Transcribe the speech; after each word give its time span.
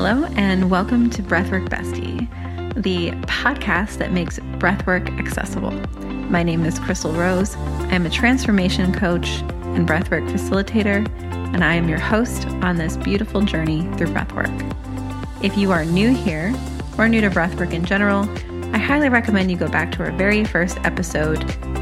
Hello, 0.00 0.26
and 0.36 0.70
welcome 0.70 1.10
to 1.10 1.24
Breathwork 1.24 1.70
Bestie, 1.70 2.20
the 2.80 3.10
podcast 3.26 3.98
that 3.98 4.12
makes 4.12 4.38
breathwork 4.60 5.18
accessible. 5.18 5.72
My 6.30 6.44
name 6.44 6.64
is 6.64 6.78
Chrystal 6.78 7.18
Rose. 7.18 7.56
I'm 7.90 8.06
a 8.06 8.08
transformation 8.08 8.94
coach 8.94 9.40
and 9.74 9.88
breathwork 9.88 10.30
facilitator, 10.30 11.04
and 11.52 11.64
I 11.64 11.74
am 11.74 11.88
your 11.88 11.98
host 11.98 12.46
on 12.62 12.76
this 12.76 12.96
beautiful 12.96 13.42
journey 13.42 13.80
through 13.96 14.14
breathwork. 14.14 14.54
If 15.42 15.58
you 15.58 15.72
are 15.72 15.84
new 15.84 16.14
here 16.14 16.54
or 16.96 17.08
new 17.08 17.20
to 17.20 17.28
breathwork 17.28 17.72
in 17.72 17.84
general, 17.84 18.20
I 18.72 18.78
highly 18.78 19.08
recommend 19.08 19.50
you 19.50 19.56
go 19.56 19.68
back 19.68 19.90
to 19.96 20.04
our 20.04 20.12
very 20.12 20.44
first 20.44 20.78
episode 20.84 21.40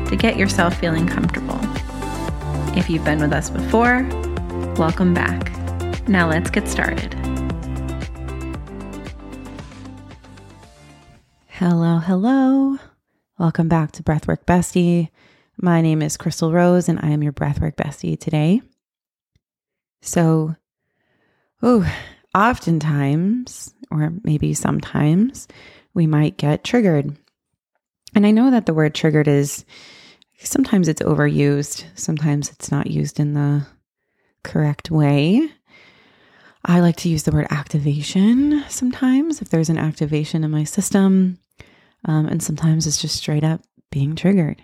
to 0.09 0.17
get 0.17 0.39
yourself 0.39 0.81
feeling 0.81 1.07
comfortable. 1.07 1.61
If 2.79 2.89
you've 2.89 3.05
been 3.05 3.21
with 3.21 3.35
us 3.35 3.51
before, 3.51 4.09
welcome 4.79 5.13
back. 5.13 5.53
Now 6.09 6.31
let's 6.31 6.49
get 6.49 6.67
started. 6.67 7.15
Hello, 11.59 11.97
hello. 11.97 12.77
Welcome 13.39 13.67
back 13.67 13.93
to 13.93 14.03
Breathwork 14.03 14.45
Bestie. 14.45 15.09
My 15.57 15.81
name 15.81 16.03
is 16.03 16.19
Chrystal 16.19 16.53
Rose 16.53 16.87
and 16.87 17.01
I 17.03 17.09
am 17.09 17.23
your 17.23 17.33
Breathwork 17.33 17.77
Bestie 17.77 18.21
today. 18.21 18.61
So, 20.03 20.55
oh, 21.63 21.91
oftentimes, 22.35 23.73
or 23.91 24.13
maybe 24.23 24.53
sometimes, 24.53 25.49
we 25.95 26.07
might 26.07 26.37
get 26.37 26.63
triggered. 26.63 27.17
And 28.15 28.27
I 28.27 28.33
know 28.33 28.51
that 28.51 28.67
the 28.67 28.75
word 28.75 28.95
triggered 28.95 29.27
is 29.27 29.65
sometimes 30.39 30.89
it's 30.89 31.01
overused, 31.01 31.87
sometimes 31.95 32.51
it's 32.51 32.71
not 32.71 32.91
used 32.91 33.19
in 33.19 33.33
the 33.33 33.67
correct 34.45 34.91
way. 34.91 35.49
I 36.67 36.81
like 36.81 36.97
to 36.97 37.09
use 37.09 37.23
the 37.23 37.33
word 37.33 37.47
activation 37.49 38.63
sometimes 38.69 39.41
if 39.41 39.49
there's 39.49 39.71
an 39.71 39.79
activation 39.79 40.45
in 40.45 40.51
my 40.51 40.65
system. 40.65 41.39
Um, 42.07 42.27
and 42.27 42.43
sometimes 42.43 42.87
it's 42.87 43.01
just 43.01 43.17
straight 43.17 43.45
up 43.45 43.61
being 43.91 44.17
triggered. 44.17 44.63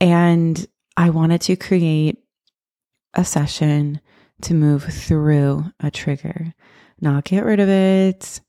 And 0.00 0.66
I 0.96 1.10
wanted 1.10 1.40
to 1.42 1.56
create 1.56 2.18
a 3.14 3.24
session 3.24 4.00
to 4.42 4.54
move 4.54 4.84
through 4.84 5.64
a 5.80 5.90
trigger, 5.90 6.52
not 7.00 7.24
get 7.24 7.44
rid 7.44 7.60
of 7.60 7.68
it, 7.68 8.40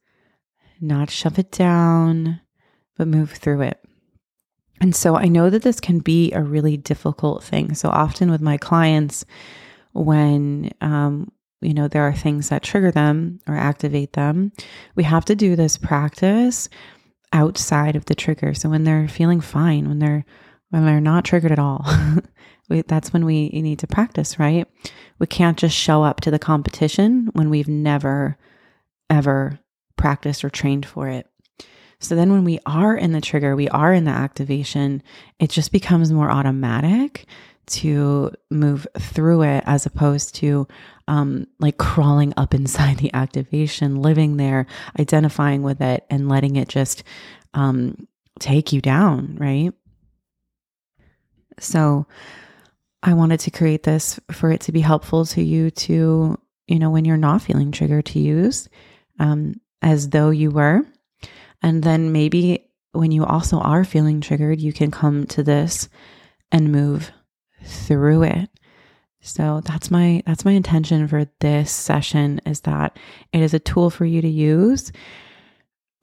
not 0.82 1.10
shove 1.10 1.40
it 1.40 1.52
down, 1.52 2.42
but 2.98 3.08
move 3.08 3.32
through 3.32 3.62
it. 3.62 3.80
And 4.82 4.96
so 4.96 5.16
I 5.16 5.26
know 5.26 5.50
that 5.50 5.62
this 5.62 5.80
can 5.80 6.00
be 6.00 6.32
a 6.34 6.42
really 6.42 6.78
difficult 6.78 7.44
thing. 7.44 7.76
So 7.76 7.90
often 7.90 8.30
with 8.30 8.42
my 8.42 8.58
clients, 8.58 9.26
when 9.94 10.72
um, 10.82 11.32
you 11.62 11.74
know 11.74 11.88
there 11.88 12.04
are 12.04 12.14
things 12.14 12.50
that 12.50 12.64
trigger 12.64 12.92
them 12.92 13.40
or 13.48 13.56
activate 13.56 14.14
them, 14.14 14.52
we 14.96 15.04
have 15.04 15.26
to 15.26 15.36
do 15.36 15.56
this 15.56 15.78
practice 15.78 16.68
outside 17.36 17.98
of 17.98 18.06
the 18.06 18.16
trigger. 18.16 18.54
So 18.54 18.70
when 18.70 18.86
they're 18.86 19.08
feeling 19.08 19.42
fine, 19.42 19.88
when 19.88 20.00
they're 20.00 20.26
when 20.70 20.86
they're 20.86 21.00
not 21.00 21.26
triggered 21.26 21.52
at 21.52 21.60
all, 21.60 21.86
we, 22.70 22.82
that's 22.82 23.14
when 23.14 23.24
we 23.24 23.50
need 23.50 23.80
to 23.80 23.88
practice, 23.88 24.40
right? 24.40 24.68
We 25.20 25.28
can't 25.28 25.58
just 25.58 25.76
show 25.76 26.04
up 26.04 26.22
to 26.22 26.32
the 26.32 26.40
competition 26.40 27.30
when 27.34 27.52
we've 27.52 27.68
never 27.68 28.38
ever 29.10 29.60
practiced 29.98 30.44
or 30.44 30.50
trained 30.50 30.86
for 30.86 31.08
it. 31.08 31.30
So 32.00 32.16
then 32.16 32.32
when 32.32 32.44
we 32.44 32.60
are 32.66 32.96
in 32.96 33.12
the 33.12 33.22
trigger, 33.22 33.56
we 33.56 33.70
are 33.70 33.94
in 33.94 34.06
the 34.06 34.12
activation, 34.12 35.04
it 35.40 35.50
just 35.50 35.72
becomes 35.72 36.12
more 36.12 36.32
automatic 36.32 37.26
to 37.68 38.32
move 38.50 38.88
through 38.98 39.44
it 39.44 39.64
as 39.66 39.86
opposed 39.86 40.36
to 40.36 40.68
um, 41.08 41.48
like 41.60 41.78
crawling 41.78 42.34
up 42.38 42.54
inside 42.54 42.98
the 43.00 43.14
activation, 43.14 44.02
living 44.02 44.38
there, 44.38 44.68
identifying 45.00 45.64
with 45.64 45.82
it, 45.82 46.06
and 46.10 46.30
letting 46.30 46.56
it 46.56 46.68
just 46.68 47.04
um, 47.54 48.08
take 48.40 48.74
you 48.74 48.82
down, 48.82 49.38
right? 49.40 49.74
So 51.60 52.06
I 53.02 53.14
wanted 53.14 53.40
to 53.42 53.52
create 53.52 53.84
this 53.84 54.20
for 54.32 54.52
it 54.52 54.62
to 54.62 54.72
be 54.72 54.82
helpful 54.82 55.26
to 55.28 55.42
you 55.42 55.72
to, 55.72 56.38
you 56.68 56.80
know, 56.80 56.90
when 56.90 57.06
you're 57.06 57.18
not 57.18 57.42
feeling 57.42 57.72
triggered 57.72 58.06
to 58.08 58.20
use 58.20 58.68
um, 59.20 59.62
as 59.82 60.10
though 60.10 60.32
you 60.32 60.52
were. 60.52 60.82
And 61.62 61.84
then 61.84 62.12
maybe 62.12 62.68
when 62.92 63.12
you 63.12 63.24
also 63.24 63.60
are 63.60 63.84
feeling 63.84 64.22
triggered, 64.22 64.60
you 64.60 64.74
can 64.74 64.92
come 64.92 65.26
to 65.28 65.44
this 65.44 65.90
and 66.52 66.72
move 66.72 67.12
through 67.66 68.24
it. 68.24 68.50
So 69.22 69.62
that's 69.66 69.90
my 69.90 70.22
that's 70.26 70.46
my 70.46 70.52
intention 70.52 71.08
for 71.08 71.26
this 71.40 71.72
session 71.72 72.40
is 72.46 72.62
that 72.62 72.98
it 73.34 73.42
is 73.42 73.54
a 73.54 73.60
tool 73.60 73.90
for 73.90 74.06
you 74.06 74.22
to 74.22 74.28
use 74.28 74.92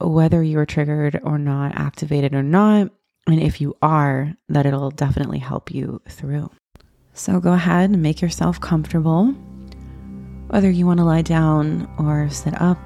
whether 0.00 0.42
you 0.42 0.58
are 0.58 0.66
triggered 0.66 1.20
or 1.22 1.38
not, 1.38 1.76
activated 1.76 2.34
or 2.34 2.42
not, 2.42 2.90
and 3.26 3.40
if 3.40 3.60
you 3.60 3.76
are, 3.80 4.34
that 4.48 4.66
it'll 4.66 4.90
definitely 4.90 5.38
help 5.38 5.70
you 5.70 6.00
through. 6.08 6.50
So 7.14 7.40
go 7.40 7.52
ahead 7.52 7.90
and 7.90 8.02
make 8.02 8.20
yourself 8.20 8.60
comfortable. 8.60 9.26
Whether 10.48 10.70
you 10.70 10.86
want 10.86 10.98
to 10.98 11.04
lie 11.04 11.22
down 11.22 11.88
or 11.98 12.28
sit 12.30 12.60
up, 12.60 12.78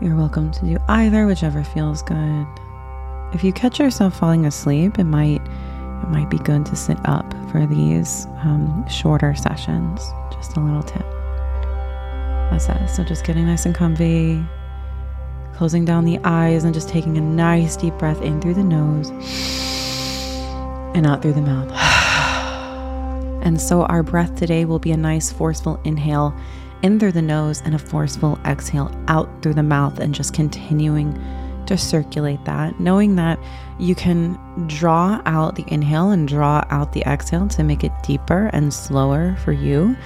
you're 0.00 0.16
welcome 0.16 0.52
to 0.52 0.60
do 0.60 0.78
either, 0.88 1.26
whichever 1.26 1.64
feels 1.64 2.02
good. 2.02 2.46
If 3.32 3.42
you 3.42 3.52
catch 3.52 3.78
yourself 3.78 4.18
falling 4.18 4.46
asleep, 4.46 4.98
it 4.98 5.04
might 5.04 5.40
it 6.02 6.08
might 6.08 6.30
be 6.30 6.38
good 6.38 6.64
to 6.66 6.76
sit 6.76 6.98
up 7.04 7.32
for 7.50 7.66
these 7.66 8.26
um, 8.42 8.86
shorter 8.88 9.34
sessions. 9.34 10.00
Just 10.32 10.56
a 10.56 10.60
little 10.60 10.82
tip. 10.82 11.06
That's 12.50 12.68
it. 12.68 12.88
So 12.88 13.04
just 13.04 13.24
getting 13.24 13.46
nice 13.46 13.66
and 13.66 13.74
comfy, 13.74 14.42
closing 15.54 15.84
down 15.84 16.04
the 16.04 16.18
eyes, 16.24 16.64
and 16.64 16.72
just 16.72 16.88
taking 16.88 17.16
a 17.18 17.20
nice 17.20 17.76
deep 17.76 17.94
breath 17.94 18.22
in 18.22 18.40
through 18.40 18.54
the 18.54 18.64
nose 18.64 19.10
and 20.94 21.06
out 21.06 21.20
through 21.22 21.34
the 21.34 21.42
mouth. 21.42 21.70
and 23.44 23.60
so 23.60 23.82
our 23.84 24.02
breath 24.02 24.34
today 24.36 24.64
will 24.64 24.78
be 24.78 24.92
a 24.92 24.96
nice 24.96 25.30
forceful 25.30 25.80
inhale 25.84 26.34
in 26.82 26.98
through 26.98 27.12
the 27.12 27.22
nose 27.22 27.60
and 27.64 27.74
a 27.74 27.78
forceful 27.78 28.38
exhale 28.46 28.90
out 29.08 29.28
through 29.42 29.54
the 29.54 29.62
mouth, 29.62 29.98
and 29.98 30.14
just 30.14 30.32
continuing 30.32 31.12
to 31.68 31.78
circulate 31.78 32.44
that, 32.44 32.80
knowing 32.80 33.14
that 33.16 33.38
you 33.78 33.94
can 33.94 34.36
draw 34.66 35.22
out 35.24 35.54
the 35.54 35.64
inhale 35.68 36.10
and 36.10 36.26
draw 36.26 36.64
out 36.70 36.92
the 36.92 37.02
exhale 37.02 37.46
to 37.48 37.62
make 37.62 37.84
it 37.84 37.92
deeper 38.02 38.50
and 38.52 38.74
slower 38.74 39.36
for 39.44 39.52
you 39.52 39.96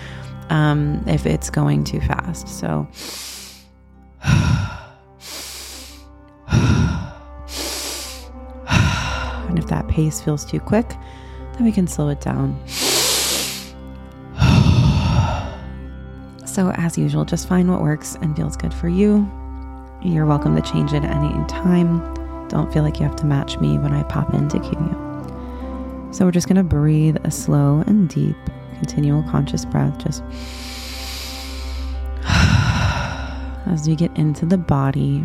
um, 0.50 1.02
if 1.06 1.24
it's 1.24 1.48
going 1.50 1.84
too 1.84 2.00
fast. 2.00 2.48
So, 2.48 2.86
and 9.48 9.58
if 9.58 9.66
that 9.68 9.88
pace 9.88 10.20
feels 10.20 10.44
too 10.44 10.60
quick, 10.60 10.90
then 11.54 11.64
we 11.64 11.72
can 11.72 11.86
slow 11.86 12.10
it 12.10 12.20
down. 12.20 12.62
So, 16.44 16.70
as 16.72 16.98
usual, 16.98 17.24
just 17.24 17.48
find 17.48 17.70
what 17.70 17.80
works 17.80 18.18
and 18.20 18.36
feels 18.36 18.58
good 18.58 18.74
for 18.74 18.86
you. 18.86 19.26
You're 20.04 20.26
welcome 20.26 20.56
to 20.56 20.62
change 20.62 20.92
it 20.92 21.04
at 21.04 21.16
any 21.16 21.28
time. 21.46 22.00
Don't 22.48 22.72
feel 22.72 22.82
like 22.82 22.98
you 22.98 23.06
have 23.06 23.14
to 23.16 23.24
match 23.24 23.60
me 23.60 23.78
when 23.78 23.92
I 23.92 24.02
pop 24.02 24.34
in 24.34 24.48
to 24.48 24.58
cue 24.58 24.70
you. 24.72 26.08
So 26.12 26.24
we're 26.24 26.32
just 26.32 26.48
going 26.48 26.56
to 26.56 26.64
breathe 26.64 27.18
a 27.22 27.30
slow 27.30 27.84
and 27.86 28.08
deep, 28.08 28.34
continual 28.74 29.22
conscious 29.30 29.64
breath. 29.64 29.96
Just 30.02 30.24
as 33.66 33.86
you 33.86 33.94
get 33.94 34.10
into 34.16 34.44
the 34.44 34.58
body. 34.58 35.24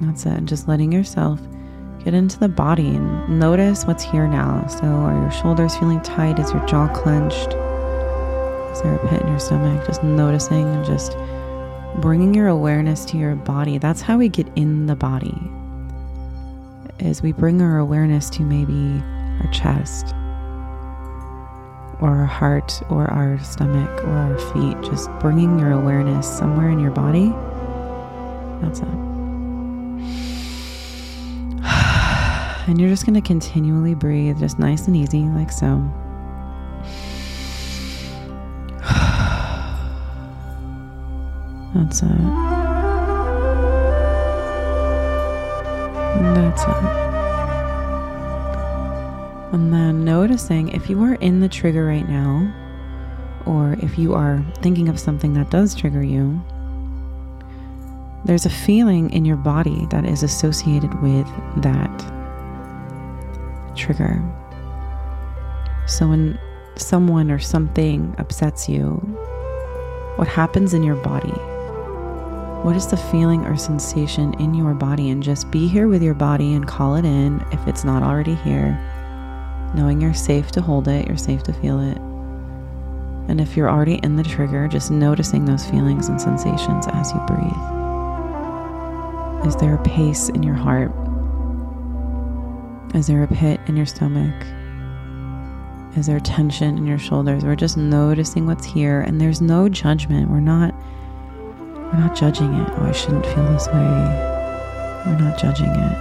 That's 0.00 0.24
it. 0.24 0.44
Just 0.44 0.68
letting 0.68 0.92
yourself 0.92 1.40
get 2.04 2.14
into 2.14 2.38
the 2.38 2.48
body 2.48 2.94
and 2.94 3.40
notice 3.40 3.84
what's 3.86 4.04
here 4.04 4.28
now. 4.28 4.64
So, 4.68 4.86
are 4.86 5.20
your 5.20 5.32
shoulders 5.32 5.76
feeling 5.76 6.00
tight? 6.02 6.38
Is 6.38 6.52
your 6.52 6.64
jaw 6.66 6.86
clenched? 6.94 7.54
Is 8.72 8.82
there 8.82 8.94
a 8.94 9.08
pit 9.08 9.22
in 9.22 9.28
your 9.28 9.40
stomach? 9.40 9.84
Just 9.84 10.04
noticing 10.04 10.64
and 10.64 10.84
just 10.84 11.16
bringing 12.00 12.34
your 12.34 12.48
awareness 12.48 13.04
to 13.06 13.16
your 13.16 13.34
body. 13.34 13.78
That's 13.78 14.00
how 14.00 14.18
we 14.18 14.28
get 14.28 14.46
in 14.56 14.86
the 14.86 14.96
body. 14.96 15.36
Is 16.98 17.22
we 17.22 17.32
bring 17.32 17.60
our 17.60 17.78
awareness 17.78 18.30
to 18.30 18.42
maybe 18.42 19.02
our 19.40 19.52
chest 19.52 20.14
or 22.00 22.10
our 22.10 22.26
heart 22.26 22.82
or 22.90 23.06
our 23.10 23.38
stomach 23.40 23.90
or 24.04 24.10
our 24.10 24.38
feet. 24.52 24.80
Just 24.90 25.10
bringing 25.20 25.58
your 25.58 25.72
awareness 25.72 26.26
somewhere 26.26 26.70
in 26.70 26.78
your 26.78 26.90
body. 26.90 27.32
That's 28.60 28.80
it. 28.80 28.88
And 32.66 32.80
you're 32.80 32.88
just 32.88 33.04
going 33.04 33.14
to 33.14 33.20
continually 33.20 33.94
breathe, 33.94 34.38
just 34.38 34.58
nice 34.58 34.86
and 34.86 34.96
easy, 34.96 35.24
like 35.24 35.52
so. 35.52 35.86
That's 41.84 42.02
it. 42.02 42.08
That's 46.34 46.62
it. 46.62 46.68
And 49.52 49.72
then 49.72 50.02
noticing 50.02 50.68
if 50.68 50.88
you 50.88 51.02
are 51.04 51.14
in 51.16 51.40
the 51.40 51.48
trigger 51.48 51.84
right 51.84 52.08
now, 52.08 52.50
or 53.44 53.76
if 53.82 53.98
you 53.98 54.14
are 54.14 54.42
thinking 54.62 54.88
of 54.88 54.98
something 54.98 55.34
that 55.34 55.50
does 55.50 55.74
trigger 55.74 56.02
you, 56.02 56.42
there's 58.24 58.46
a 58.46 58.50
feeling 58.50 59.10
in 59.10 59.26
your 59.26 59.36
body 59.36 59.86
that 59.90 60.06
is 60.06 60.22
associated 60.22 61.02
with 61.02 61.26
that 61.58 61.98
trigger. 63.76 64.22
So 65.86 66.08
when 66.08 66.38
someone 66.76 67.30
or 67.30 67.38
something 67.38 68.14
upsets 68.16 68.70
you, 68.70 68.92
what 70.16 70.28
happens 70.28 70.72
in 70.72 70.82
your 70.82 70.96
body? 70.96 71.34
What 72.64 72.76
is 72.76 72.86
the 72.86 72.96
feeling 72.96 73.44
or 73.44 73.58
sensation 73.58 74.32
in 74.40 74.54
your 74.54 74.72
body? 74.72 75.10
And 75.10 75.22
just 75.22 75.50
be 75.50 75.68
here 75.68 75.86
with 75.86 76.02
your 76.02 76.14
body 76.14 76.54
and 76.54 76.66
call 76.66 76.94
it 76.96 77.04
in 77.04 77.44
if 77.52 77.68
it's 77.68 77.84
not 77.84 78.02
already 78.02 78.36
here. 78.36 78.72
Knowing 79.74 80.00
you're 80.00 80.14
safe 80.14 80.50
to 80.52 80.62
hold 80.62 80.88
it, 80.88 81.06
you're 81.06 81.18
safe 81.18 81.42
to 81.42 81.52
feel 81.52 81.78
it. 81.78 81.98
And 83.28 83.38
if 83.38 83.54
you're 83.54 83.68
already 83.68 83.96
in 83.96 84.16
the 84.16 84.22
trigger, 84.22 84.66
just 84.66 84.90
noticing 84.90 85.44
those 85.44 85.66
feelings 85.66 86.08
and 86.08 86.18
sensations 86.18 86.86
as 86.88 87.12
you 87.12 87.20
breathe. 87.26 87.52
Is 89.46 89.56
there 89.56 89.74
a 89.74 89.82
pace 89.82 90.30
in 90.30 90.42
your 90.42 90.54
heart? 90.54 90.90
Is 92.94 93.08
there 93.08 93.24
a 93.24 93.28
pit 93.28 93.60
in 93.66 93.76
your 93.76 93.84
stomach? 93.84 94.42
Is 95.98 96.06
there 96.06 96.18
tension 96.18 96.78
in 96.78 96.86
your 96.86 96.98
shoulders? 96.98 97.44
We're 97.44 97.56
just 97.56 97.76
noticing 97.76 98.46
what's 98.46 98.64
here 98.64 99.02
and 99.02 99.20
there's 99.20 99.42
no 99.42 99.68
judgment. 99.68 100.30
We're 100.30 100.40
not 100.40 100.74
we're 101.92 102.00
not 102.00 102.16
judging 102.16 102.52
it. 102.54 102.68
Oh, 102.72 102.84
I 102.84 102.92
shouldn't 102.92 103.26
feel 103.26 103.44
this 103.52 103.66
way. 103.68 104.32
We're 105.06 105.18
not 105.18 105.38
judging 105.38 105.68
it. 105.68 105.98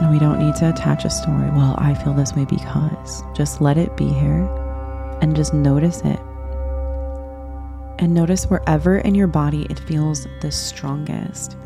And 0.00 0.10
we 0.10 0.18
don't 0.18 0.38
need 0.38 0.54
to 0.56 0.68
attach 0.68 1.04
a 1.04 1.10
story. 1.10 1.48
Well, 1.50 1.74
I 1.78 1.94
feel 1.94 2.12
this 2.12 2.34
way 2.34 2.44
because. 2.44 3.22
Just 3.34 3.60
let 3.60 3.78
it 3.78 3.96
be 3.96 4.08
here 4.08 4.46
and 5.22 5.34
just 5.34 5.54
notice 5.54 6.00
it. 6.02 6.20
And 7.98 8.12
notice 8.12 8.44
wherever 8.44 8.98
in 8.98 9.14
your 9.14 9.26
body 9.26 9.66
it 9.70 9.78
feels 9.80 10.26
the 10.42 10.52
strongest. 10.52 11.56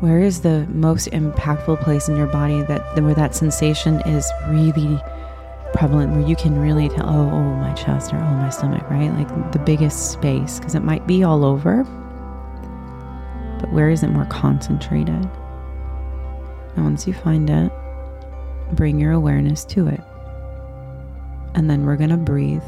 Where 0.00 0.20
is 0.20 0.42
the 0.42 0.66
most 0.68 1.08
impactful 1.10 1.82
place 1.82 2.08
in 2.08 2.16
your 2.16 2.26
body 2.26 2.62
that 2.62 3.02
where 3.02 3.14
that 3.14 3.34
sensation 3.34 4.00
is 4.02 4.30
really 4.48 5.00
prevalent 5.76 6.12
where 6.12 6.26
you 6.26 6.34
can 6.34 6.58
really 6.58 6.88
tell, 6.88 7.08
oh, 7.08 7.30
oh, 7.30 7.54
my 7.56 7.72
chest 7.74 8.12
or 8.12 8.16
oh, 8.16 8.34
my 8.34 8.50
stomach, 8.50 8.88
right? 8.90 9.12
Like 9.12 9.52
the 9.52 9.58
biggest 9.58 10.12
space, 10.12 10.58
because 10.58 10.74
it 10.74 10.82
might 10.82 11.06
be 11.06 11.22
all 11.22 11.44
over, 11.44 11.84
but 13.60 13.72
where 13.72 13.90
is 13.90 14.02
it 14.02 14.08
more 14.08 14.26
concentrated? 14.26 15.28
And 16.74 16.84
once 16.84 17.06
you 17.06 17.12
find 17.12 17.48
it, 17.50 17.70
bring 18.72 18.98
your 18.98 19.12
awareness 19.12 19.64
to 19.66 19.86
it. 19.86 20.00
And 21.54 21.70
then 21.70 21.86
we're 21.86 21.96
going 21.96 22.10
to 22.10 22.16
breathe 22.16 22.64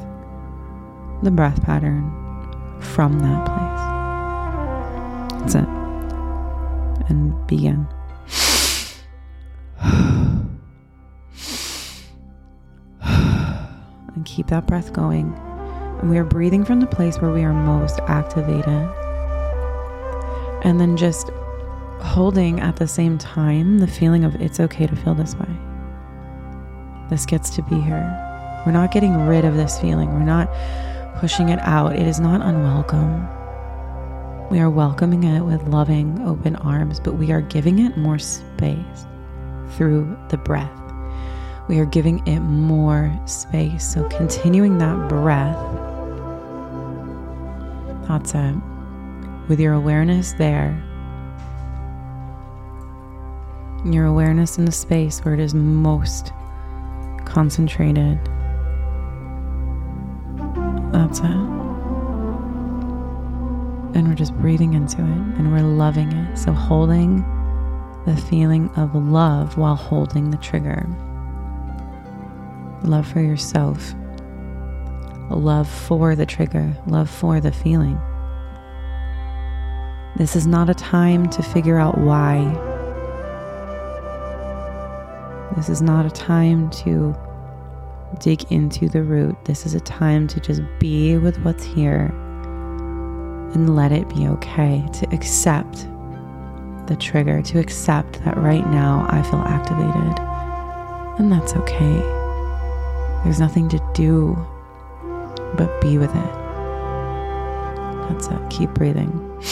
the 1.23 1.31
breath 1.31 1.63
pattern 1.63 2.11
from 2.81 3.19
that 3.21 3.45
place. 3.47 3.79
That's 5.41 5.55
it. 5.57 5.69
And 7.11 7.47
begin. 7.47 7.89
Keep 14.29 14.49
that 14.49 14.67
breath 14.67 14.93
going. 14.93 15.33
And 16.01 16.11
we 16.11 16.19
are 16.19 16.25
breathing 16.25 16.65
from 16.65 16.81
the 16.81 16.87
place 16.87 17.19
where 17.19 17.33
we 17.33 17.43
are 17.43 17.53
most 17.53 17.99
activated. 18.01 18.89
And 20.65 20.81
then 20.81 20.97
just 20.97 21.31
holding 22.01 22.61
at 22.61 22.77
the 22.77 22.87
same 22.87 23.19
time 23.19 23.79
the 23.79 23.87
feeling 23.87 24.25
of 24.25 24.35
it's 24.37 24.61
okay 24.61 24.87
to 24.87 24.97
feel 24.97 25.15
this 25.15 25.35
way. 25.35 25.49
This 27.11 27.27
gets 27.27 27.51
to 27.57 27.63
be 27.63 27.81
here. 27.81 28.63
We're 28.67 28.73
not 28.73 28.93
getting 28.93 29.27
rid 29.27 29.45
of 29.45 29.57
this 29.57 29.81
feeling. 29.81 30.13
We're 30.13 30.21
not 30.21 30.49
pushing 31.19 31.49
it 31.49 31.59
out. 31.61 31.97
It 31.97 32.07
is 32.07 32.21
not 32.21 32.43
unwelcome. 32.43 33.27
We 34.51 34.61
are 34.61 34.71
welcoming 34.71 35.25
it 35.25 35.41
with 35.41 35.67
loving, 35.69 36.21
open 36.27 36.57
arms, 36.57 37.01
but 37.01 37.15
we 37.15 37.33
are 37.33 37.41
giving 37.41 37.79
it 37.79 37.97
more 37.97 38.19
space 38.19 39.07
through 39.77 40.17
the 40.29 40.39
breath 40.39 40.78
we 41.69 41.79
are 41.79 41.85
giving 41.85 42.27
it 42.27 42.41
more 42.41 43.13
space. 43.27 43.87
So, 43.87 44.09
continuing 44.09 44.79
that 44.79 45.09
breath, 45.09 45.57
that's 48.09 48.35
it. 48.35 48.55
With 49.49 49.61
your 49.61 49.75
awareness 49.75 50.33
there, 50.33 50.83
your 53.85 54.07
awareness 54.07 54.59
in 54.59 54.65
the 54.65 54.73
space 54.73 55.21
where 55.21 55.35
it 55.35 55.41
is 55.41 55.55
most 55.55 56.33
concentrated. 57.27 58.19
That's 60.91 61.19
it. 61.21 61.25
And 63.95 64.09
we're 64.09 64.15
just 64.15 64.35
breathing 64.39 64.73
into 64.73 65.03
it 65.03 65.07
and 65.07 65.53
we're 65.53 65.61
loving 65.61 66.11
it. 66.13 66.39
So, 66.39 66.53
holding 66.53 67.25
the 68.07 68.17
feeling 68.17 68.71
of 68.71 68.95
love 68.95 69.59
while 69.59 69.75
holding 69.75 70.31
the 70.31 70.39
trigger 70.39 70.87
love 72.83 73.07
for 73.07 73.21
yourself, 73.21 73.95
love 75.31 75.69
for 75.69 76.15
the 76.15 76.27
trigger, 76.27 76.77
love 76.87 77.11
for 77.11 77.41
the 77.41 77.53
feeling. 77.53 78.01
This 80.17 80.35
is 80.35 80.47
not 80.47 80.69
a 80.69 80.75
time 80.75 81.29
to 81.31 81.43
figure 81.43 81.79
out 81.79 81.99
why. 81.99 82.45
This 85.55 85.69
is 85.69 85.83
not 85.83 86.07
a 86.07 86.11
time 86.11 86.71
to 86.71 87.15
dig 88.21 88.51
into 88.51 88.89
the 88.89 89.03
root. 89.03 89.37
This 89.45 89.67
is 89.67 89.75
a 89.75 89.81
time 89.81 90.27
to 90.29 90.41
just 90.41 90.63
be 90.79 91.19
with 91.19 91.39
what's 91.45 91.65
here 91.65 92.07
and 93.55 93.77
let 93.77 93.93
it 93.93 94.09
be 94.09 94.27
okay, 94.27 94.85
to 94.93 95.15
accept 95.15 95.87
the 96.87 96.97
trigger, 96.99 97.43
to 97.43 97.59
accept 97.59 98.25
that 98.25 98.37
right 98.39 98.67
now 98.71 99.07
I 99.11 99.23
feel 99.23 99.41
activated. 99.41 100.19
And 101.19 101.31
that's 101.31 101.55
okay. 101.55 102.18
There's 103.29 103.41
nothing 103.41 103.69
to 103.69 103.91
do 103.93 104.35
but 105.59 105.83
be 105.83 105.99
with 105.99 106.09
it. 106.09 106.35
That's 108.09 108.27
it. 108.27 108.41
Keep 108.49 108.71
breathing. 108.71 109.11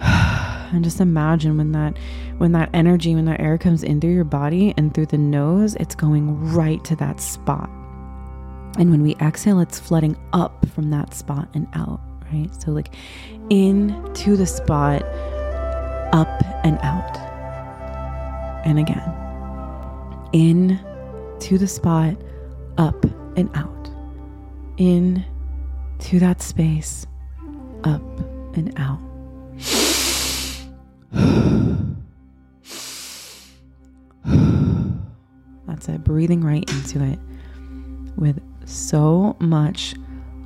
and 0.00 0.82
just 0.82 0.98
imagine 0.98 1.58
when 1.58 1.72
that 1.72 1.98
when 2.38 2.52
that 2.52 2.70
energy, 2.72 3.14
when 3.14 3.26
that 3.26 3.38
air 3.38 3.58
comes 3.58 3.82
in 3.82 4.00
through 4.00 4.14
your 4.14 4.24
body 4.24 4.72
and 4.78 4.94
through 4.94 5.06
the 5.06 5.18
nose, 5.18 5.74
it's 5.74 5.94
going 5.94 6.54
right 6.54 6.82
to 6.84 6.96
that 6.96 7.20
spot. 7.20 7.68
And 8.78 8.90
when 8.90 9.02
we 9.02 9.16
exhale, 9.16 9.60
it's 9.60 9.78
flooding 9.78 10.16
up 10.32 10.66
from 10.70 10.88
that 10.88 11.12
spot 11.12 11.50
and 11.52 11.68
out, 11.74 12.00
right? 12.32 12.48
So 12.62 12.70
like 12.70 12.94
in 13.50 14.10
to 14.14 14.38
the 14.38 14.46
spot, 14.46 15.02
up 16.14 16.42
and 16.64 16.78
out. 16.78 17.18
And 18.64 18.78
again 18.78 19.29
in 20.32 20.78
to 21.40 21.58
the 21.58 21.66
spot, 21.66 22.16
up 22.78 23.04
and 23.36 23.50
out. 23.54 23.90
In 24.76 25.24
to 25.98 26.18
that 26.20 26.40
space, 26.40 27.06
up 27.84 28.02
and 28.56 28.72
out. 28.76 29.00
That's 35.66 35.88
it, 35.88 36.04
breathing 36.04 36.42
right 36.42 36.68
into 36.70 37.02
it 37.04 37.18
with 38.16 38.40
so 38.66 39.36
much 39.40 39.94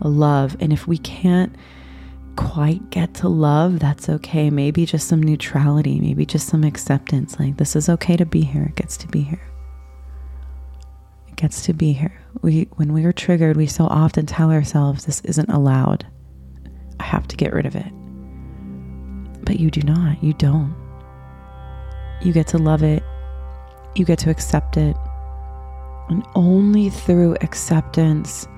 love. 0.01 0.57
And 0.61 0.73
if 0.73 0.87
we 0.87 0.99
can't 0.99 1.55
quite 2.37 2.91
get 2.91 3.15
to 3.15 3.29
love, 3.29 3.79
that's 3.79 4.09
okay. 4.09 4.51
Maybe 4.51 4.87
just 4.87 5.09
some 5.09 5.23
neutrality, 5.23 6.01
maybe 6.01 6.27
just 6.27 6.49
some 6.49 6.65
acceptance. 6.65 7.39
Like, 7.39 7.57
this 7.57 7.77
is 7.77 7.89
okay 7.89 8.17
to 8.17 8.27
be 8.27 8.43
here, 8.43 8.65
it 8.65 8.77
gets 8.77 8.97
to 8.99 9.09
be 9.09 9.23
here 9.23 9.54
gets 11.45 11.61
to 11.61 11.75
be 11.75 11.93
here. 11.93 12.19
We 12.41 12.69
when 12.77 12.95
we 12.95 13.05
are 13.05 13.13
triggered, 13.13 13.59
we 13.59 13.67
so 13.67 13.85
often 13.85 14.25
tell 14.25 14.51
ourselves 14.51 15.05
this 15.05 15.21
isn't 15.27 15.51
allowed. 15.51 16.07
I 16.99 17.03
have 17.03 17.29
to 17.29 17.37
get 17.37 17.53
rid 17.53 17.67
of 17.67 17.77
it. 17.77 17.93
But 19.45 19.61
you 19.61 19.71
do 19.71 19.83
not. 19.83 20.25
You 20.25 20.33
don't. 20.33 20.75
You 22.23 22.33
get 22.33 22.47
to 22.47 22.57
love 22.57 22.83
it. 22.83 23.03
You 23.95 24.07
get 24.07 24.19
to 24.21 24.31
accept 24.31 24.79
it. 24.79 24.97
And 26.09 26.25
only 26.35 26.89
through 26.89 27.37
acceptance 27.43 28.49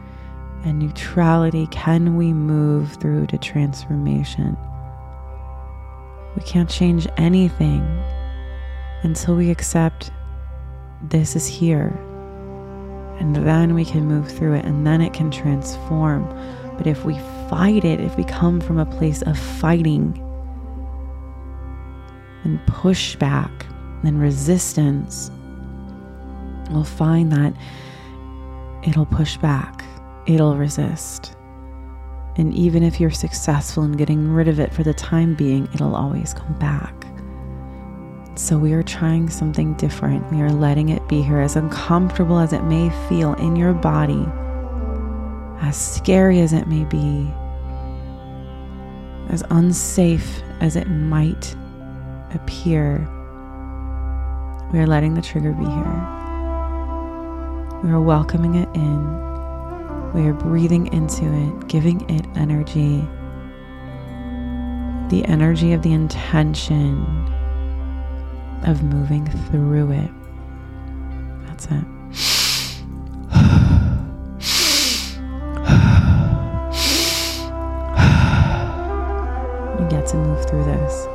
and 0.65 0.79
neutrality 0.79 1.67
can 1.73 2.17
we 2.17 2.33
move 2.33 2.93
through 3.01 3.27
to 3.27 3.39
transformation. 3.39 4.57
We 6.37 6.43
can't 6.43 6.71
change 6.71 7.09
anything 7.17 7.83
until 9.03 9.35
we 9.35 9.51
accept 9.51 10.13
this 11.03 11.35
is 11.35 11.49
here 11.49 11.99
and 13.19 13.35
then 13.37 13.75
we 13.75 13.85
can 13.85 14.07
move 14.07 14.31
through 14.31 14.55
it 14.55 14.65
and 14.65 14.87
then 14.87 15.01
it 15.01 15.13
can 15.13 15.31
transform. 15.31 16.25
But 16.77 16.87
if 16.87 17.05
we 17.05 17.15
fight 17.49 17.85
it, 17.85 18.01
if 18.01 18.17
we 18.17 18.25
come 18.25 18.61
from 18.61 18.79
a 18.79 18.87
place 18.87 19.23
of 19.23 19.39
fighting 19.39 20.23
and 22.45 22.59
pushback 22.67 23.51
and 24.05 24.21
resistance, 24.21 25.31
we'll 26.71 26.85
find 26.85 27.33
that 27.33 27.55
it'll 28.87 29.07
push 29.07 29.37
back, 29.39 29.85
it'll 30.27 30.57
resist. 30.57 31.35
And 32.37 32.53
even 32.55 32.83
if 32.83 33.01
you're 33.01 33.11
successful 33.11 33.85
in 33.85 33.93
getting 33.93 34.31
rid 34.33 34.47
of 34.49 34.61
it 34.61 34.73
for 34.75 34.83
the 34.83 34.93
time 34.93 35.35
being, 35.35 35.69
it'll 35.73 35.97
always 35.97 36.35
come 36.35 36.59
back. 36.59 37.06
So 38.37 38.59
we 38.59 38.75
are 38.75 38.83
trying 38.83 39.31
something 39.31 39.73
different. 39.75 40.31
We 40.31 40.43
are 40.43 40.53
letting 40.53 40.91
it 40.91 41.09
be 41.09 41.23
here, 41.23 41.41
as 41.41 41.57
uncomfortable 41.57 42.39
as 42.39 42.53
it 42.53 42.65
may 42.65 42.91
feel 43.09 43.33
in 43.35 43.57
your 43.57 43.73
body, 43.73 44.27
as 45.63 45.75
scary 45.75 46.41
as 46.41 46.53
it 46.53 46.69
may 46.69 46.85
be, 46.85 47.33
as 49.31 49.43
unsafe 49.49 50.43
as 50.61 50.77
it 50.77 50.87
might 50.87 51.57
appear. 52.35 52.99
We 54.71 54.81
are 54.81 54.87
letting 54.87 55.15
the 55.15 55.23
trigger 55.23 55.53
be 55.53 55.65
here. 55.65 56.03
We 57.83 57.91
are 57.91 58.03
welcoming 58.03 58.57
it 58.57 58.69
in 58.75 59.17
we 60.15 60.27
are 60.29 60.33
breathing 60.33 60.93
into 60.95 61.25
it, 61.27 61.69
giving 61.69 62.09
it 62.09 62.25
energy. 62.37 63.07
The 65.11 65.27
energy 65.27 65.75
of 65.75 65.83
the 65.83 65.93
intention 65.93 67.36
of 68.65 68.83
moving 68.83 69.27
through 69.51 69.93
it. 69.93 70.11
That's 71.47 71.67
it. 71.67 71.85
You 79.79 79.89
get 79.89 80.07
to 80.09 80.17
move 80.17 80.45
through 80.49 80.65
this. 80.65 81.07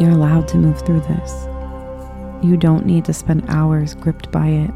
You're 0.00 0.10
allowed 0.10 0.48
to 0.48 0.56
move 0.56 0.80
through 0.80 1.00
this. 1.00 1.46
You 2.42 2.56
don't 2.56 2.84
need 2.84 3.04
to 3.04 3.12
spend 3.12 3.44
hours 3.48 3.94
gripped 3.94 4.30
by 4.32 4.48
it. 4.48 4.70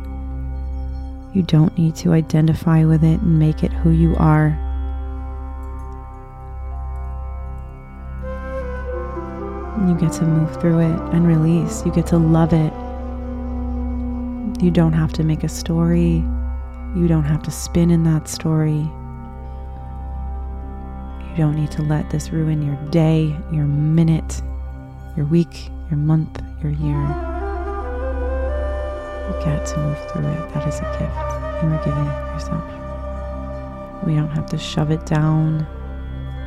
You 1.34 1.42
don't 1.42 1.76
need 1.76 1.96
to 1.96 2.12
identify 2.12 2.84
with 2.84 3.02
it 3.04 3.20
and 3.20 3.38
make 3.38 3.62
it 3.62 3.72
who 3.72 3.90
you 3.90 4.16
are. 4.16 4.58
You 9.88 9.94
get 9.94 10.12
to 10.14 10.24
move 10.24 10.60
through 10.60 10.80
it 10.80 11.00
and 11.14 11.26
release. 11.26 11.82
You 11.86 11.90
get 11.90 12.06
to 12.08 12.18
love 12.18 12.52
it. 12.52 12.72
You 14.62 14.70
don't 14.70 14.92
have 14.92 15.14
to 15.14 15.24
make 15.24 15.44
a 15.44 15.48
story. 15.48 16.22
You 16.94 17.06
don't 17.08 17.24
have 17.24 17.42
to 17.44 17.50
spin 17.50 17.90
in 17.90 18.04
that 18.04 18.28
story. 18.28 18.86
You 21.30 21.36
don't 21.38 21.56
need 21.56 21.70
to 21.70 21.82
let 21.82 22.10
this 22.10 22.28
ruin 22.28 22.60
your 22.60 22.76
day, 22.90 23.34
your 23.50 23.64
minute, 23.64 24.42
your 25.16 25.24
week, 25.24 25.70
your 25.88 25.96
month, 25.96 26.42
your 26.62 26.72
year. 26.72 27.00
You 29.26 29.32
get 29.42 29.64
to 29.68 29.78
move 29.78 30.10
through 30.10 30.26
it. 30.26 30.52
That 30.52 30.68
is 30.68 30.80
a 30.80 30.98
gift 30.98 31.38
you 31.62 31.68
are 31.70 31.82
giving 31.82 32.04
yourself. 32.34 34.06
We 34.06 34.14
don't 34.14 34.28
have 34.28 34.46
to 34.50 34.58
shove 34.58 34.90
it 34.90 35.06
down 35.06 35.66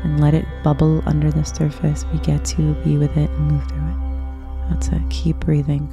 and 0.03 0.20
let 0.20 0.34
it 0.34 0.46
bubble 0.63 1.01
under 1.05 1.31
the 1.31 1.43
surface. 1.43 2.05
We 2.12 2.20
get 2.20 2.43
to 2.46 2.74
be 2.84 2.98
with 2.98 3.15
it 3.17 3.29
and 3.29 3.51
move 3.51 3.67
through 3.67 3.79
it. 3.79 4.70
That's 4.70 4.88
it. 4.89 5.01
Keep 5.10 5.39
breathing. 5.39 5.88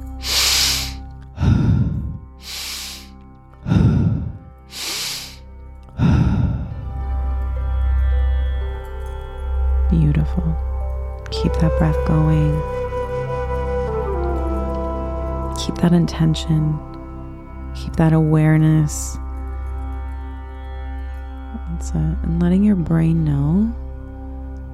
Beautiful. 9.89 10.55
Keep 11.31 11.53
that 11.53 11.71
breath 11.79 11.97
going 12.07 12.79
keep 15.69 15.77
that 15.81 15.93
intention, 15.93 16.79
keep 17.75 17.95
that 17.97 18.11
awareness. 18.11 19.17
That's 21.69 21.89
it. 21.89 21.95
And 21.95 22.41
letting 22.41 22.63
your 22.63 22.75
brain 22.75 23.23
know 23.23 23.71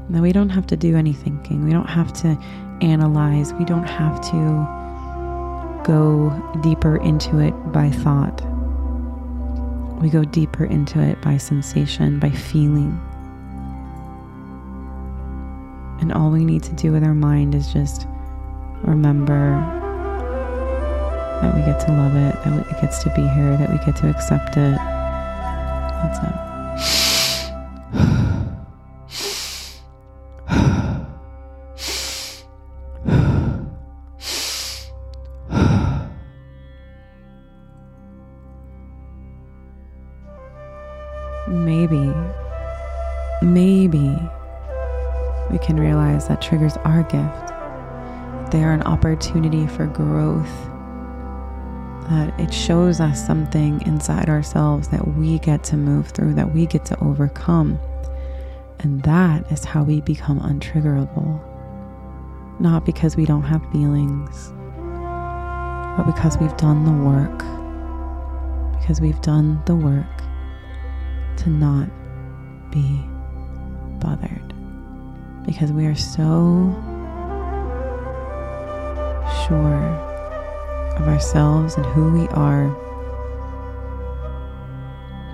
that 0.09 0.21
we 0.21 0.31
don't 0.31 0.49
have 0.49 0.67
to 0.67 0.77
do 0.77 0.95
any 0.95 1.13
thinking. 1.13 1.65
We 1.65 1.71
don't 1.71 1.89
have 1.89 2.13
to 2.21 2.37
analyze. 2.81 3.53
We 3.53 3.65
don't 3.65 3.87
have 3.87 4.21
to 4.31 5.81
go 5.83 6.31
deeper 6.61 6.97
into 6.97 7.39
it 7.39 7.53
by 7.71 7.89
thought. 7.89 8.41
We 10.01 10.09
go 10.09 10.23
deeper 10.23 10.65
into 10.65 10.99
it 10.99 11.21
by 11.21 11.37
sensation, 11.37 12.19
by 12.19 12.31
feeling. 12.31 12.99
And 16.01 16.11
all 16.11 16.29
we 16.29 16.43
need 16.43 16.63
to 16.63 16.73
do 16.73 16.91
with 16.91 17.03
our 17.03 17.13
mind 17.13 17.55
is 17.55 17.71
just 17.71 18.05
remember 18.81 19.57
that 21.41 21.55
we 21.55 21.61
get 21.61 21.79
to 21.85 21.91
love 21.91 22.15
it, 22.15 22.35
that 22.43 22.67
it 22.67 22.81
gets 22.81 23.03
to 23.03 23.09
be 23.15 23.27
here, 23.29 23.57
that 23.57 23.69
we 23.69 23.77
get 23.85 23.95
to 23.97 24.09
accept 24.09 24.57
it. 24.57 24.75
That's 26.01 26.19
it. 26.19 27.04
Maybe, 41.47 42.11
maybe 43.41 44.17
we 45.51 45.59
can 45.59 45.79
realize 45.79 46.27
that 46.27 46.41
triggers 46.41 46.77
are 46.77 47.01
a 47.01 47.03
gift. 47.03 48.51
They 48.51 48.63
are 48.63 48.73
an 48.73 48.83
opportunity 48.83 49.67
for 49.67 49.85
growth 49.85 50.51
that 52.09 52.39
it 52.39 52.53
shows 52.53 52.99
us 52.99 53.25
something 53.25 53.81
inside 53.81 54.29
ourselves 54.29 54.89
that 54.89 55.07
we 55.15 55.39
get 55.39 55.63
to 55.65 55.77
move 55.77 56.09
through, 56.09 56.35
that 56.35 56.53
we 56.53 56.65
get 56.65 56.85
to 56.85 57.03
overcome. 57.03 57.79
And 58.79 59.01
that 59.03 59.51
is 59.51 59.65
how 59.65 59.83
we 59.83 60.01
become 60.01 60.39
untriggerable. 60.39 61.41
Not 62.59 62.85
because 62.85 63.15
we 63.15 63.25
don't 63.25 63.43
have 63.43 63.61
feelings, 63.71 64.51
but 65.97 66.05
because 66.05 66.37
we've 66.37 66.55
done 66.57 66.85
the 66.85 66.91
work. 66.91 67.39
Because 68.79 69.01
we've 69.01 69.21
done 69.21 69.61
the 69.65 69.75
work 69.75 70.05
to 71.37 71.49
not 71.49 71.89
be 72.71 73.01
bothered. 73.99 74.53
Because 75.45 75.71
we 75.71 75.85
are 75.85 75.95
so 75.95 76.73
sure 79.47 79.83
of 80.97 81.07
ourselves 81.07 81.75
and 81.75 81.85
who 81.87 82.11
we 82.11 82.27
are 82.29 82.69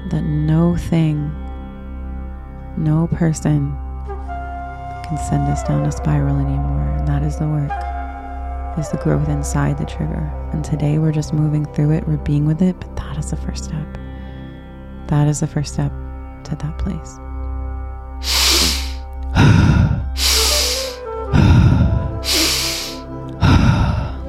that 0.10 0.24
no 0.24 0.76
thing, 0.76 1.32
no 2.78 3.08
person 3.08 3.72
can 5.06 5.18
send 5.30 5.48
us 5.50 5.64
down 5.64 5.86
a 5.86 5.92
spiral 5.92 6.38
anymore. 6.38 6.82
And 6.98 7.08
that 7.08 7.24
is 7.24 7.38
the 7.38 7.48
work, 7.48 7.72
is 8.78 8.90
the 8.90 8.98
growth 8.98 9.30
inside 9.30 9.78
the 9.78 9.86
trigger. 9.86 10.32
And 10.52 10.66
today 10.66 10.98
we're 10.98 11.12
just 11.12 11.34
moving 11.34 11.66
through 11.74 11.92
it, 11.92 12.08
we're 12.08 12.18
being 12.18 12.46
with 12.46 12.62
it, 12.62 12.80
but 12.80 12.96
that 12.98 13.18
is 13.18 13.30
the 13.30 13.38
first 13.38 13.66
step. 13.66 14.01
That 15.12 15.28
is 15.28 15.42
the 15.42 15.48
first 15.48 15.74
step 15.74 15.92
to 16.46 16.56
that 16.56 16.78
place. 16.78 17.18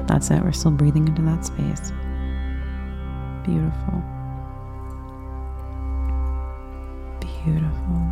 That's 0.09 0.29
it. 0.29 0.43
We're 0.43 0.51
still 0.51 0.71
breathing 0.71 1.07
into 1.07 1.21
that 1.21 1.45
space. 1.45 1.93
Beautiful. 3.45 4.03
Beautiful. 7.21 8.11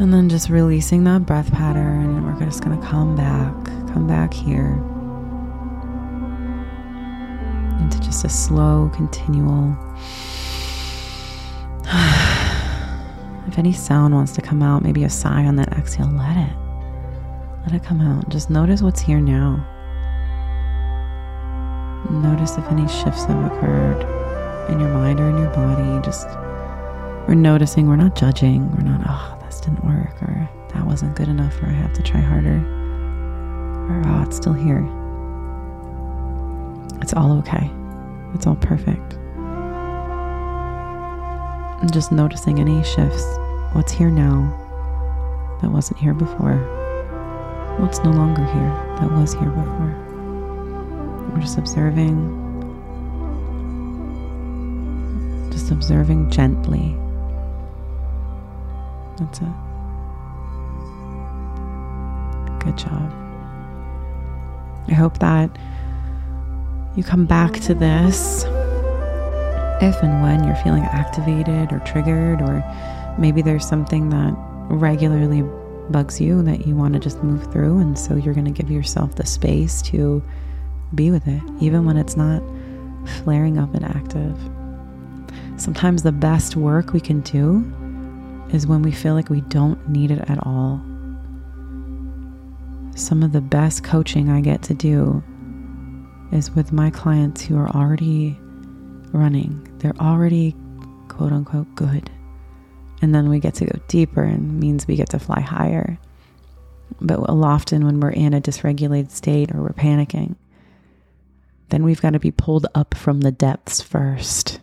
And 0.00 0.12
then 0.12 0.28
just 0.28 0.48
releasing 0.50 1.04
that 1.04 1.26
breath 1.26 1.52
pattern, 1.52 2.16
and 2.16 2.26
we're 2.26 2.44
just 2.44 2.64
going 2.64 2.76
to 2.76 2.84
come 2.84 3.14
back, 3.14 3.54
come 3.94 4.08
back 4.08 4.34
here 4.34 4.82
just 8.16 8.24
a 8.24 8.28
slow, 8.30 8.90
continual. 8.94 9.76
if 13.46 13.58
any 13.58 13.74
sound 13.74 14.14
wants 14.14 14.32
to 14.32 14.40
come 14.40 14.62
out, 14.62 14.82
maybe 14.82 15.04
a 15.04 15.10
sigh 15.10 15.44
on 15.44 15.56
that 15.56 15.68
exhale, 15.74 16.10
let 16.12 16.34
it. 16.34 16.56
Let 17.66 17.74
it 17.74 17.84
come 17.84 18.00
out. 18.00 18.26
Just 18.30 18.48
notice 18.48 18.80
what's 18.80 19.02
here 19.02 19.20
now. 19.20 19.56
Notice 22.10 22.56
if 22.56 22.64
any 22.68 22.88
shifts 22.88 23.26
have 23.26 23.52
occurred 23.52 24.00
in 24.70 24.80
your 24.80 24.88
mind 24.94 25.20
or 25.20 25.28
in 25.28 25.36
your 25.36 25.50
body. 25.50 26.02
Just 26.02 26.26
we're 27.28 27.34
noticing, 27.34 27.86
we're 27.86 27.96
not 27.96 28.16
judging. 28.16 28.72
We're 28.72 28.84
not, 28.84 29.02
oh, 29.06 29.38
this 29.44 29.60
didn't 29.60 29.84
work, 29.84 30.22
or 30.22 30.48
that 30.72 30.86
wasn't 30.86 31.14
good 31.16 31.28
enough, 31.28 31.60
or 31.62 31.66
I 31.66 31.72
have 31.72 31.92
to 31.92 32.02
try 32.02 32.20
harder, 32.20 32.56
or 33.90 34.02
oh, 34.06 34.22
it's 34.22 34.36
still 34.36 34.54
here. 34.54 34.88
It's 37.02 37.12
all 37.12 37.32
okay. 37.40 37.70
It's 38.36 38.46
all 38.46 38.56
perfect. 38.56 39.14
And 41.80 41.90
just 41.90 42.12
noticing 42.12 42.60
any 42.60 42.84
shifts, 42.84 43.24
what's 43.72 43.90
here 43.90 44.10
now 44.10 44.52
that 45.62 45.70
wasn't 45.70 45.98
here 46.00 46.12
before 46.12 46.58
what's 47.78 48.00
no 48.00 48.10
longer 48.10 48.44
here 48.44 48.68
that 49.00 49.10
was 49.10 49.32
here 49.32 49.48
before. 49.48 49.94
We're 51.32 51.40
just 51.40 51.56
observing, 51.56 52.14
just 55.50 55.70
observing 55.70 56.30
gently. 56.30 56.94
That's 59.16 59.38
it. 59.38 59.46
Good 62.60 62.76
job. 62.76 63.10
I 64.88 64.92
hope 64.92 65.20
that 65.20 65.56
you 66.96 67.04
come 67.04 67.26
back 67.26 67.52
to 67.60 67.74
this 67.74 68.44
if 69.82 70.02
and 70.02 70.22
when 70.22 70.42
you're 70.44 70.56
feeling 70.56 70.84
activated 70.84 71.70
or 71.70 71.80
triggered, 71.80 72.40
or 72.40 72.64
maybe 73.18 73.42
there's 73.42 73.68
something 73.68 74.08
that 74.08 74.34
regularly 74.70 75.42
bugs 75.90 76.20
you 76.20 76.42
that 76.42 76.66
you 76.66 76.74
want 76.74 76.94
to 76.94 76.98
just 76.98 77.22
move 77.22 77.52
through. 77.52 77.78
And 77.78 77.98
so 77.98 78.16
you're 78.16 78.32
going 78.34 78.46
to 78.46 78.50
give 78.50 78.70
yourself 78.70 79.16
the 79.16 79.26
space 79.26 79.82
to 79.82 80.22
be 80.94 81.10
with 81.10 81.28
it, 81.28 81.42
even 81.60 81.84
when 81.84 81.98
it's 81.98 82.16
not 82.16 82.42
flaring 83.22 83.58
up 83.58 83.74
and 83.74 83.84
active. 83.84 84.36
Sometimes 85.60 86.02
the 86.02 86.12
best 86.12 86.56
work 86.56 86.94
we 86.94 87.00
can 87.00 87.20
do 87.20 87.58
is 88.52 88.66
when 88.66 88.80
we 88.80 88.92
feel 88.92 89.12
like 89.12 89.28
we 89.28 89.42
don't 89.42 89.88
need 89.88 90.10
it 90.10 90.28
at 90.30 90.38
all. 90.46 90.80
Some 92.94 93.22
of 93.22 93.32
the 93.32 93.42
best 93.42 93.84
coaching 93.84 94.30
I 94.30 94.40
get 94.40 94.62
to 94.62 94.74
do 94.74 95.22
is 96.32 96.50
with 96.50 96.72
my 96.72 96.90
clients 96.90 97.42
who 97.42 97.56
are 97.56 97.70
already 97.70 98.36
running. 99.12 99.66
They're 99.78 99.96
already 100.00 100.54
quote 101.08 101.32
unquote 101.32 101.74
good. 101.74 102.10
And 103.02 103.14
then 103.14 103.28
we 103.28 103.40
get 103.40 103.54
to 103.54 103.66
go 103.66 103.78
deeper 103.88 104.22
and 104.22 104.58
means 104.58 104.86
we 104.86 104.96
get 104.96 105.10
to 105.10 105.18
fly 105.18 105.40
higher. 105.40 105.98
But 107.00 107.18
often 107.28 107.84
when 107.84 108.00
we're 108.00 108.10
in 108.10 108.34
a 108.34 108.40
dysregulated 108.40 109.10
state 109.10 109.54
or 109.54 109.62
we're 109.62 109.70
panicking, 109.70 110.36
then 111.68 111.82
we've 111.82 112.00
got 112.00 112.10
to 112.10 112.18
be 112.18 112.30
pulled 112.30 112.66
up 112.74 112.94
from 112.94 113.20
the 113.20 113.32
depths 113.32 113.82
first 113.82 114.60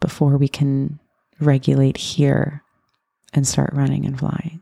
before 0.00 0.36
we 0.36 0.48
can 0.48 1.00
regulate 1.40 1.96
here 1.96 2.62
and 3.32 3.46
start 3.46 3.72
running 3.72 4.04
and 4.04 4.18
flying. 4.18 4.60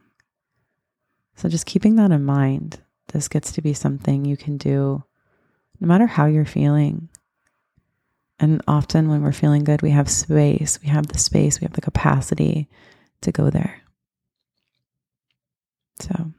So 1.35 1.49
just 1.49 1.67
keeping 1.67 1.97
that 1.97 2.13
in 2.13 2.25
mind, 2.25 2.81
this 3.09 3.29
gets 3.29 3.53
to 3.53 3.63
be 3.63 3.75
something 3.75 4.25
you 4.25 4.37
can 4.37 4.57
do 4.57 5.03
no 5.81 5.89
matter 5.89 6.07
how 6.07 6.27
you're 6.27 6.45
feeling. 6.45 7.09
And 8.39 8.63
often 8.69 9.09
when 9.09 9.23
we're 9.23 9.33
feeling 9.33 9.65
good, 9.65 9.83
we 9.83 9.91
have 9.91 10.09
space. 10.09 10.79
We 10.83 10.89
have 10.89 11.09
the 11.09 11.19
space, 11.19 11.61
we 11.61 11.65
have 11.65 11.75
the 11.75 11.81
capacity 11.81 12.69
to 13.23 13.33
go 13.33 13.51
there. 13.51 13.83
So 16.01 16.33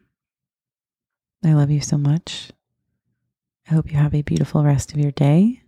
I 1.43 1.53
love 1.53 1.69
you 1.69 1.81
so 1.81 1.97
much. 1.97 2.51
I 3.69 3.73
hope 3.73 3.91
you 3.91 3.97
have 3.97 4.15
a 4.15 4.23
beautiful 4.23 4.63
rest 4.63 4.93
of 4.93 4.99
your 4.99 5.11
day. 5.11 5.61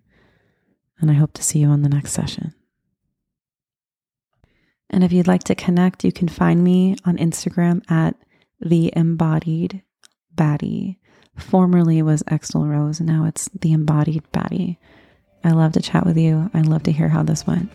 And 1.00 1.12
I 1.12 1.16
hope 1.16 1.34
to 1.34 1.44
see 1.44 1.60
you 1.60 1.68
on 1.68 1.82
the 1.82 1.90
next 1.90 2.12
session. 2.12 2.54
And 4.90 5.04
if 5.04 5.12
you'd 5.12 5.28
like 5.28 5.44
to 5.46 5.56
connect, 5.56 6.04
you 6.04 6.12
can 6.12 6.28
find 6.28 6.64
me 6.64 6.96
on 7.04 7.18
Instagram 7.18 7.82
at 7.90 8.16
the 8.60 8.94
embodied 8.96 9.82
baddie 10.36 10.98
formerly 11.36 12.02
was 12.02 12.24
Extol 12.28 12.66
Rose, 12.68 13.02
now 13.02 13.26
it's 13.26 13.50
the 13.50 13.74
embodied 13.74 14.24
baddie. 14.32 14.78
I 15.44 15.52
love 15.52 15.74
to 15.74 15.82
chat 15.82 16.06
with 16.06 16.18
you. 16.18 16.50
I 16.54 16.62
love 16.62 16.84
to 16.84 16.92
hear 16.92 17.10
how 17.10 17.24
this 17.24 17.46
went. 17.46 17.70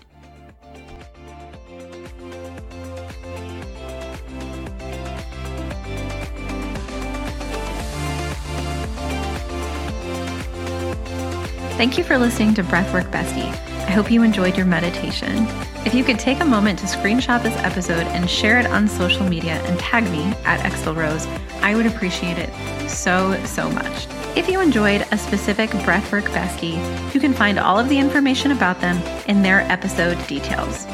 Thank 11.76 11.96
you 11.96 12.02
for 12.02 12.18
listening 12.18 12.54
to 12.54 12.64
Breathwork 12.64 13.08
Bestie. 13.12 13.67
I 13.88 13.90
hope 13.90 14.11
you 14.11 14.23
enjoyed 14.23 14.54
your 14.54 14.66
meditation. 14.66 15.47
If 15.86 15.95
you 15.95 16.04
could 16.04 16.19
take 16.19 16.41
a 16.41 16.45
moment 16.45 16.78
to 16.80 16.84
screenshot 16.84 17.43
this 17.43 17.56
episode 17.56 18.06
and 18.08 18.28
share 18.28 18.60
it 18.60 18.67
on 18.67 18.86
social 18.86 19.26
media 19.26 19.54
and 19.62 19.80
tag 19.80 20.04
me 20.10 20.25
at 20.45 20.60
Extol 20.60 20.95
Rose, 20.95 21.26
I 21.62 21.75
would 21.75 21.86
appreciate 21.86 22.36
it 22.36 22.50
so, 22.91 23.43
so 23.47 23.71
much. 23.71 24.06
If 24.36 24.47
you 24.47 24.60
enjoyed 24.60 25.06
a 25.10 25.17
specific 25.17 25.71
Breathwork 25.71 26.25
bestie, 26.25 26.76
you 27.15 27.19
can 27.19 27.32
find 27.32 27.58
all 27.58 27.78
of 27.78 27.89
the 27.89 27.99
information 27.99 28.52
about 28.52 28.78
them 28.82 28.99
in 29.26 29.41
their 29.41 29.62
episode 29.62 30.19
details. 30.26 30.84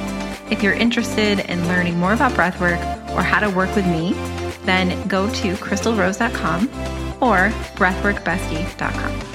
If 0.52 0.62
you're 0.62 0.74
interested 0.74 1.40
in 1.50 1.66
learning 1.66 1.98
more 1.98 2.12
about 2.12 2.30
breathwork 2.34 2.78
or 3.16 3.24
how 3.24 3.40
to 3.40 3.50
work 3.50 3.74
with 3.74 3.86
me, 3.88 4.12
then 4.66 5.08
go 5.08 5.26
to 5.34 5.54
chrystalrose.com 5.56 6.68
or 7.20 7.50
breathworkbestie.com. 7.74 9.33